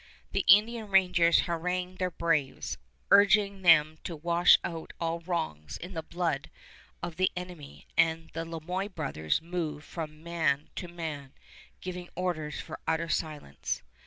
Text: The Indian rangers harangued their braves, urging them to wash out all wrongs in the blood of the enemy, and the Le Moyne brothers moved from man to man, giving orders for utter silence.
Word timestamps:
The 0.31 0.43
Indian 0.47 0.89
rangers 0.89 1.41
harangued 1.41 1.99
their 1.99 2.09
braves, 2.09 2.79
urging 3.11 3.61
them 3.61 3.99
to 4.03 4.15
wash 4.15 4.57
out 4.63 4.93
all 4.99 5.19
wrongs 5.19 5.77
in 5.77 5.93
the 5.93 6.01
blood 6.01 6.49
of 7.03 7.17
the 7.17 7.31
enemy, 7.35 7.85
and 7.95 8.31
the 8.33 8.43
Le 8.43 8.59
Moyne 8.61 8.87
brothers 8.89 9.43
moved 9.43 9.85
from 9.85 10.23
man 10.23 10.71
to 10.77 10.87
man, 10.87 11.33
giving 11.81 12.09
orders 12.15 12.59
for 12.59 12.79
utter 12.87 13.09
silence. 13.09 13.83